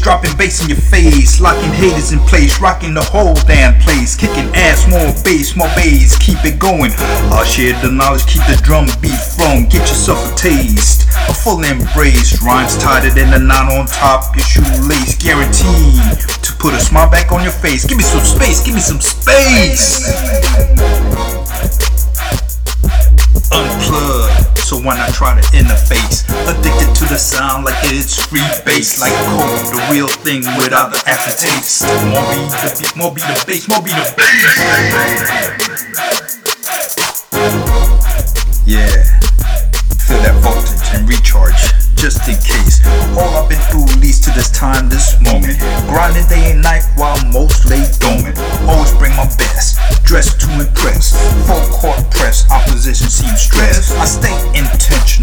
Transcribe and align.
dropping 0.00 0.34
bass 0.38 0.62
in 0.62 0.70
your 0.70 0.78
face, 0.78 1.38
locking 1.38 1.70
haters 1.72 2.12
in 2.12 2.18
place, 2.20 2.60
rocking 2.60 2.94
the 2.94 3.04
whole 3.04 3.34
damn 3.44 3.78
place, 3.80 4.16
kicking 4.16 4.48
ass, 4.56 4.88
more 4.88 5.12
bass, 5.22 5.54
more 5.54 5.68
bass, 5.76 6.16
keep 6.16 6.42
it 6.44 6.58
going. 6.58 6.90
I'll 7.28 7.44
share 7.44 7.78
the 7.82 7.90
knowledge, 7.92 8.24
keep 8.24 8.40
the 8.48 8.58
drum 8.62 8.86
beat 9.02 9.20
flowing, 9.36 9.68
get 9.68 9.84
yourself 9.84 10.32
a 10.32 10.34
taste, 10.34 11.04
a 11.28 11.34
full 11.34 11.62
embrace, 11.62 12.40
rhymes 12.42 12.78
tighter 12.78 13.10
than 13.10 13.34
a 13.34 13.38
knot 13.38 13.70
on 13.70 13.86
top 13.86 14.34
your 14.34 14.46
shoelace, 14.46 15.16
guaranteed 15.20 16.00
to 16.40 16.52
put 16.56 16.72
a 16.72 16.80
smile 16.80 17.10
back 17.10 17.30
on 17.30 17.42
your 17.42 17.52
face. 17.52 17.84
Give 17.84 17.98
me 17.98 18.04
some 18.04 18.24
space, 18.24 18.64
give 18.64 18.74
me 18.74 18.80
some 18.80 19.00
space. 19.00 20.08
Unplug, 23.52 24.09
so 24.70 24.78
why 24.78 24.96
not 24.96 25.12
try 25.12 25.34
to 25.34 25.42
interface? 25.48 26.22
Addicted 26.46 26.94
to 26.94 27.04
the 27.06 27.18
sound 27.18 27.64
like 27.64 27.74
it's 27.90 28.24
free 28.26 28.38
bass, 28.64 29.00
like 29.00 29.12
coke, 29.26 29.74
the 29.74 29.82
real 29.90 30.06
thing 30.06 30.46
without 30.56 30.92
the 30.92 31.02
aftertaste. 31.10 31.82
More 32.06 32.22
be 32.30 32.46
the 32.54 32.70
beat, 32.78 32.94
more 32.96 33.10
be 33.10 33.20
the 33.20 33.34
bass, 33.48 33.68
more 33.68 33.82
be 33.82 33.90
the 33.90 34.06
bass. 34.14 34.30
Yeah, 38.64 38.86
feel 40.06 40.22
that 40.22 40.38
voltage 40.38 40.94
and 40.94 41.08
recharge 41.08 41.80
just 42.00 42.24
in 42.32 42.40
case. 42.40 42.80
All 43.12 43.28
I've 43.36 43.48
been 43.52 43.60
through 43.68 43.84
leads 44.00 44.20
to 44.24 44.30
this 44.32 44.48
time, 44.50 44.88
this 44.88 45.20
moment. 45.20 45.60
Grinding 45.84 46.24
day 46.32 46.52
and 46.52 46.62
night 46.62 46.88
while 46.96 47.20
most 47.28 47.68
lay 47.68 47.84
dormant. 48.00 48.40
Always 48.64 48.94
bring 48.96 49.12
my 49.20 49.28
best, 49.36 49.76
dressed 50.08 50.40
to 50.40 50.48
impress. 50.56 51.12
Full 51.44 51.60
court 51.68 52.00
press, 52.10 52.48
opposition 52.50 53.12
seems 53.12 53.42
stressed. 53.42 53.92
I 54.00 54.06
stay 54.06 54.32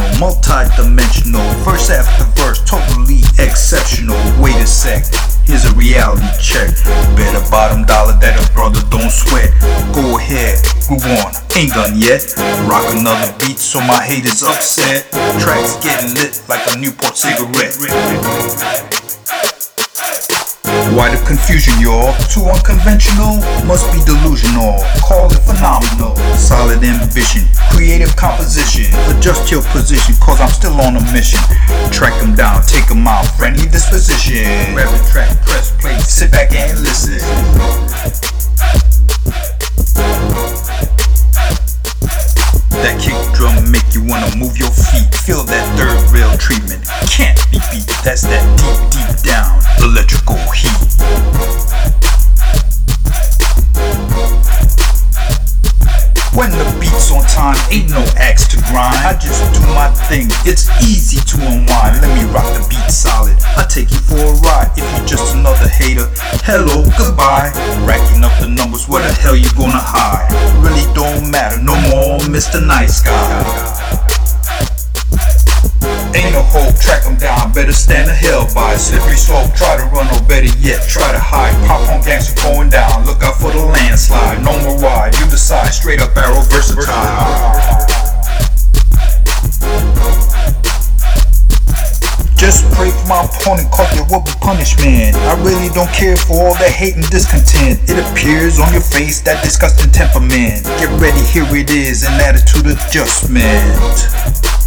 intentional, 0.00 0.20
multi-dimensional. 0.20 1.42
Verse 1.64 1.90
after 1.90 2.24
verse, 2.40 2.60
totally 2.64 3.20
exceptional. 3.38 4.16
Wait 4.40 4.56
a 4.56 4.66
sec. 4.66 5.04
Here's 5.44 5.64
a 5.64 5.74
reality 5.74 6.26
check. 6.40 6.70
Better 7.16 7.42
bottom 7.50 7.84
dollar 7.84 8.14
that 8.20 8.38
a 8.38 8.52
brother 8.52 8.80
don't 8.90 9.10
sweat. 9.10 9.50
Go 9.92 10.18
ahead, 10.18 10.58
move 10.88 11.04
on, 11.18 11.32
ain't 11.56 11.74
done 11.74 11.98
yet. 11.98 12.22
Rock 12.68 12.86
another 12.94 13.32
beat 13.40 13.58
so 13.58 13.80
my 13.80 14.00
haters 14.02 14.42
upset. 14.42 15.10
Tracks 15.40 15.76
getting 15.82 16.14
lit 16.14 16.40
like 16.48 16.62
a 16.70 16.78
Newport 16.78 17.16
cigarette. 17.16 17.74
Why 20.94 21.10
the 21.10 21.22
confusion, 21.26 21.74
y'all? 21.80 22.14
Too 22.30 22.46
unconventional? 22.46 23.42
Must 23.66 23.90
be 23.90 23.98
delusional. 24.06 24.78
Call 25.02 25.26
it 25.32 25.42
phenomenal. 25.42 26.09
Solid 26.70 26.84
ambition, 26.84 27.42
creative 27.72 28.14
composition. 28.14 28.94
Adjust 29.10 29.50
your 29.50 29.60
position, 29.74 30.14
cause 30.20 30.40
I'm 30.40 30.50
still 30.50 30.80
on 30.80 30.94
a 30.94 31.02
mission. 31.12 31.40
Track 31.90 32.14
them 32.20 32.36
down, 32.36 32.62
take 32.62 32.86
them 32.86 33.08
out, 33.08 33.26
friendly 33.36 33.66
disposition. 33.66 34.44
Grab 34.74 34.86
the 34.86 35.04
track, 35.10 35.34
press 35.44 35.74
play, 35.80 35.98
sit 35.98 36.30
back 36.30 36.54
and 36.54 36.78
listen. 36.78 37.18
That 42.78 43.02
kick 43.02 43.18
drum 43.34 43.72
make 43.72 43.92
you 43.92 44.06
wanna 44.06 44.30
move 44.36 44.56
your 44.56 44.70
feet. 44.70 45.10
Feel 45.26 45.42
that 45.42 45.66
third 45.76 45.98
rail 46.14 46.38
treatment. 46.38 46.86
Can't 47.10 47.36
be 47.50 47.58
beat. 47.74 47.90
That's 48.04 48.22
that 48.22 48.46
deep, 48.54 48.78
deep 48.94 49.22
down 49.26 49.58
the 56.64 56.80
beat's 56.80 57.10
on 57.10 57.24
time, 57.24 57.56
ain't 57.70 57.90
no 57.90 58.02
axe 58.16 58.48
to 58.48 58.56
grind. 58.68 58.96
I 59.06 59.16
just 59.16 59.40
do 59.54 59.60
my 59.72 59.88
thing, 60.08 60.28
it's 60.44 60.68
easy 60.82 61.18
to 61.18 61.36
unwind. 61.46 62.00
Let 62.02 62.10
me 62.16 62.24
rock 62.32 62.46
the 62.56 62.66
beat 62.68 62.90
solid. 62.90 63.36
I 63.56 63.64
take 63.68 63.90
you 63.90 64.00
for 64.04 64.20
a 64.20 64.32
ride. 64.44 64.70
If 64.76 64.84
you're 64.96 65.06
just 65.06 65.34
another 65.34 65.68
hater, 65.68 66.06
hello, 66.44 66.84
goodbye. 66.98 67.52
Racking 67.86 68.24
up 68.24 68.34
the 68.40 68.48
numbers, 68.48 68.88
where 68.88 69.02
the 69.06 69.12
hell 69.12 69.36
you 69.36 69.48
gonna 69.56 69.80
hide? 69.80 70.28
Really 70.60 70.86
don't 70.94 71.30
matter, 71.30 71.60
no 71.62 71.74
more 71.88 72.18
Mr. 72.28 72.64
Nice 72.64 73.00
Guy. 73.00 74.19
Ain't 76.14 76.32
no 76.34 76.42
hope, 76.42 76.74
track 76.80 77.04
them 77.04 77.16
down, 77.16 77.52
better 77.52 77.72
stand 77.72 78.08
the 78.08 78.14
hell 78.14 78.48
by. 78.54 78.74
Slippery 78.76 79.16
slope, 79.16 79.54
try 79.54 79.76
to 79.76 79.84
run, 79.94 80.10
or 80.10 80.22
better 80.26 80.50
yet, 80.58 80.82
try 80.88 81.10
to 81.12 81.18
hide. 81.18 81.54
Pop 81.66 81.88
on 81.88 82.02
gangster 82.02 82.34
going 82.42 82.68
down, 82.68 83.06
look 83.06 83.22
out 83.22 83.36
for 83.36 83.52
the 83.52 83.62
landslide. 83.62 84.42
No 84.42 84.50
more 84.66 84.78
wide, 84.82 85.14
you 85.18 85.24
decide, 85.26 85.70
straight 85.70 86.00
up 86.00 86.16
arrow 86.16 86.42
versatile. 86.50 87.86
Just 92.40 92.64
pray 92.72 92.90
for 92.90 93.06
my 93.06 93.22
opponent, 93.28 93.70
cause 93.70 93.86
there 93.92 94.06
will 94.08 94.24
be 94.24 94.32
punishment. 94.40 95.14
I 95.14 95.36
really 95.44 95.68
don't 95.68 95.92
care 95.92 96.16
for 96.16 96.40
all 96.40 96.54
that 96.54 96.72
hate 96.72 96.96
and 96.96 97.04
discontent. 97.10 97.78
It 97.84 98.00
appears 98.00 98.58
on 98.58 98.72
your 98.72 98.82
face, 98.82 99.20
that 99.22 99.44
disgusting 99.44 99.92
temperament. 99.92 100.64
Get 100.80 100.88
ready, 100.98 101.20
here 101.30 101.44
it 101.54 101.70
is, 101.70 102.02
an 102.02 102.18
attitude 102.18 102.66
adjustment. 102.66 104.59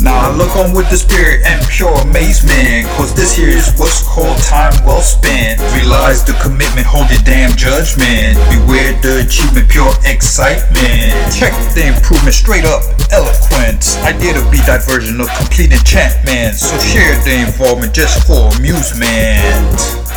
Now 0.00 0.16
I 0.16 0.34
look 0.34 0.56
on 0.56 0.72
with 0.72 0.88
the 0.88 0.96
spirit 0.96 1.44
and 1.44 1.60
pure 1.68 1.92
amazement 2.00 2.88
Cause 2.96 3.12
this 3.14 3.36
here 3.36 3.52
is 3.52 3.68
what's 3.76 4.00
called 4.02 4.38
time 4.38 4.72
well 4.84 5.02
spent. 5.02 5.60
Realize 5.76 6.24
the 6.24 6.32
commitment, 6.40 6.86
hold 6.86 7.10
your 7.10 7.20
damn 7.20 7.52
judgment. 7.52 8.40
Beware 8.48 8.96
the 9.04 9.20
achievement, 9.28 9.68
pure 9.68 9.92
excitement. 10.04 11.12
Check 11.36 11.52
the 11.76 11.92
improvement, 11.92 12.34
straight 12.34 12.64
up 12.64 12.80
eloquence. 13.12 14.00
Idea 14.00 14.40
to 14.40 14.44
be 14.50 14.58
diversion 14.64 15.20
of 15.20 15.28
complete 15.36 15.72
enchantment 15.72 16.56
So 16.56 16.72
share 16.80 17.20
the 17.24 17.44
involvement 17.44 17.92
just 17.92 18.26
for 18.26 18.48
amusement 18.56 20.09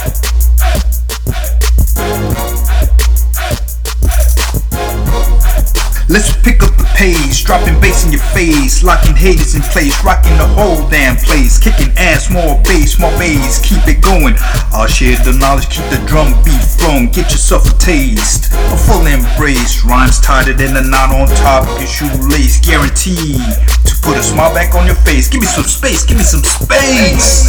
Let's 6.13 6.29
pick 6.45 6.61
up 6.61 6.77
the 6.77 6.85
pace, 6.93 7.41
dropping 7.41 7.81
bass 7.81 8.05
in 8.05 8.11
your 8.11 8.21
face, 8.37 8.83
locking 8.83 9.15
haters 9.15 9.55
in 9.55 9.63
place, 9.73 9.97
rocking 10.05 10.37
the 10.37 10.45
whole 10.45 10.87
damn 10.87 11.17
place, 11.17 11.57
kicking 11.57 11.89
ass, 11.97 12.29
more 12.29 12.61
bass, 12.61 12.99
more 12.99 13.09
bass, 13.17 13.57
keep 13.65 13.81
it 13.89 13.97
going. 13.97 14.37
I'll 14.77 14.85
share 14.85 15.17
the 15.25 15.33
knowledge, 15.33 15.73
keep 15.73 15.89
the 15.89 15.97
drum 16.05 16.37
beat 16.45 16.61
flowing, 16.77 17.09
get 17.09 17.33
yourself 17.33 17.65
a 17.65 17.73
taste, 17.81 18.53
a 18.53 18.77
full 18.77 19.09
embrace, 19.09 19.81
rhymes 19.81 20.21
tighter 20.21 20.53
than 20.53 20.77
a 20.77 20.85
knot 20.85 21.09
on 21.09 21.25
top 21.41 21.65
your 21.81 21.89
shoelace, 21.89 22.61
guaranteed 22.61 23.41
to 23.81 23.93
put 24.05 24.13
a 24.13 24.21
smile 24.21 24.53
back 24.53 24.77
on 24.77 24.85
your 24.85 25.01
face. 25.01 25.25
Give 25.27 25.41
me 25.41 25.49
some 25.49 25.65
space, 25.65 26.05
give 26.05 26.21
me 26.21 26.23
some 26.23 26.45
space. 26.45 27.42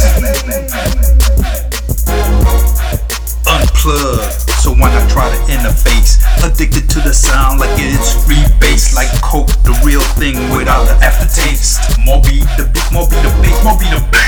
Addicted 6.65 6.89
to 6.97 6.99
the 7.05 7.13
sound 7.13 7.59
like 7.59 7.69
it's 7.77 8.25
free 8.25 8.41
bass, 8.57 8.97
like 8.97 9.13
coke, 9.21 9.53
the 9.61 9.77
real 9.85 10.01
thing 10.17 10.33
without 10.49 10.89
the 10.89 10.97
aftertaste. 10.97 11.77
More 12.01 12.17
beat 12.25 12.41
the 12.57 12.65
beat, 12.73 12.89
more 12.89 13.05
beat 13.05 13.21
the 13.21 13.29
bass, 13.37 13.53
more 13.61 13.77
beat 13.77 13.93
the 13.93 14.01
bass. 14.09 14.25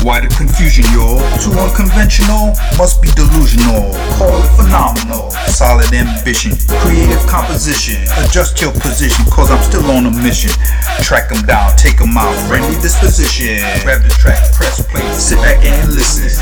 Why 0.00 0.24
the 0.24 0.32
confusion, 0.32 0.88
y'all? 0.96 1.20
Too 1.36 1.52
unconventional? 1.52 2.56
Must 2.80 3.04
be 3.04 3.12
delusional. 3.12 3.92
Call 4.16 4.40
it 4.40 4.48
phenomenal. 4.56 5.28
Solid 5.52 5.92
ambition, 5.92 6.56
creative 6.80 7.20
composition. 7.28 8.00
Adjust 8.24 8.56
your 8.64 8.72
position, 8.72 9.28
cause 9.28 9.52
I'm 9.52 9.60
still 9.68 9.84
on 9.92 10.08
a 10.08 10.12
mission. 10.24 10.56
Track 11.04 11.28
them 11.28 11.44
down, 11.44 11.76
take 11.76 12.00
them 12.00 12.16
out, 12.16 12.32
friendly 12.48 12.80
disposition. 12.80 13.60
Grab 13.84 14.00
the 14.00 14.16
track, 14.16 14.40
press 14.56 14.80
play, 14.88 15.04
sit 15.12 15.36
back 15.44 15.60
and 15.60 15.92
listen. 15.92 16.32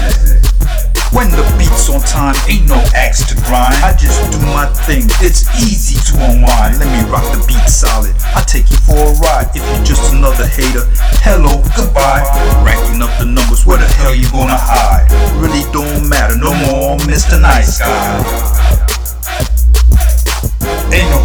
When 1.10 1.32
the 1.32 1.40
beat's 1.78 1.90
on 1.90 2.00
time, 2.00 2.34
ain't 2.48 2.68
no 2.68 2.76
axe 2.94 3.26
to 3.28 3.34
grind. 3.46 3.74
I 3.84 3.94
just 3.96 4.32
do 4.32 4.38
my 4.46 4.66
thing, 4.86 5.04
it's 5.20 5.46
easy 5.62 5.96
to 6.10 6.24
unwind. 6.30 6.78
Let 6.78 6.88
me 6.90 7.10
rock 7.10 7.24
the 7.32 7.44
beat 7.46 7.68
solid. 7.68 8.14
I 8.34 8.42
take 8.42 8.70
you 8.70 8.76
for 8.78 8.96
a 8.96 9.12
ride. 9.14 9.48
If 9.54 9.62
you're 9.62 9.84
just 9.84 10.12
another 10.12 10.46
hater, 10.46 10.84
hello, 11.22 11.62
goodbye. 11.76 12.24
Racking 12.64 13.02
up 13.02 13.16
the 13.18 13.26
numbers, 13.26 13.64
where 13.66 13.78
the 13.78 13.86
hell 13.86 14.14
you 14.14 14.30
gonna 14.30 14.58
hide? 14.58 15.06
Really 15.40 15.64
don't 15.72 16.08
matter, 16.08 16.36
no 16.36 16.52
more 16.66 16.96
Mr. 17.06 17.40
Nice 17.40 17.78
Guy. 17.78 18.87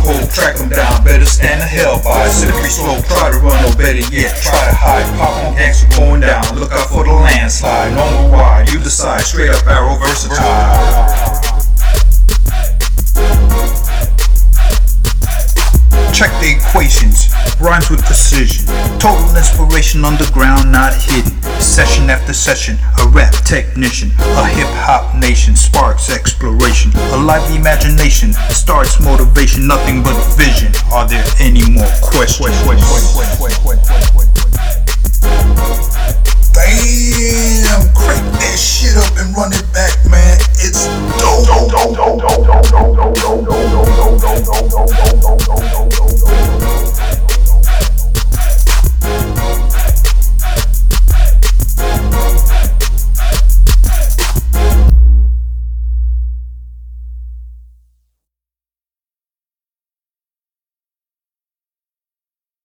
Ain't 0.05 0.31
track 0.31 0.57
them 0.57 0.69
down, 0.69 1.03
better 1.03 1.25
stand 1.25 1.61
the 1.61 1.65
hell 1.65 2.01
by. 2.03 2.27
Slippery 2.27 2.69
slope, 2.69 3.05
try 3.05 3.31
to 3.31 3.37
run, 3.39 3.63
or 3.65 3.75
better 3.75 4.03
yet, 4.11 4.35
try 4.41 4.63
to 4.69 4.75
hide. 4.75 5.05
Pop 5.17 5.45
on 5.45 5.55
gangster 5.55 5.87
going 5.97 6.21
down, 6.21 6.43
look 6.59 6.71
out 6.71 6.89
for 6.89 7.03
the 7.03 7.13
landslide. 7.13 7.93
No 7.93 8.21
more 8.21 8.31
wide, 8.31 8.69
you 8.69 8.79
decide, 8.79 9.21
straight 9.21 9.49
up 9.49 9.65
arrow 9.67 9.95
versatile. 9.97 11.32
Check 16.23 16.39
the 16.39 16.55
equations, 16.55 17.35
rhymes 17.59 17.89
with 17.89 17.99
precision. 18.05 18.63
Total 18.97 19.27
inspiration 19.35 20.05
underground, 20.05 20.71
not 20.71 20.93
hidden. 20.95 21.35
Session 21.59 22.09
after 22.09 22.31
session, 22.31 22.79
a 23.03 23.09
rap 23.09 23.33
technician. 23.43 24.07
A 24.39 24.47
hip 24.47 24.71
hop 24.87 25.13
nation 25.19 25.53
sparks 25.53 26.09
exploration. 26.09 26.93
A 27.11 27.17
lively 27.17 27.57
imagination 27.57 28.31
starts 28.55 29.03
motivation, 29.03 29.67
nothing 29.67 30.01
but 30.01 30.15
vision. 30.39 30.71
Are 30.93 31.05
there 31.05 31.25
any 31.41 31.69
more 31.69 31.91
questions? 31.99 32.55
Damn, 36.55 37.83
crank 37.91 38.23
that 38.39 38.55
shit 38.55 38.95
up 38.95 39.11
and 39.19 39.35
run 39.35 39.51
it 39.51 39.73
back. 39.73 39.93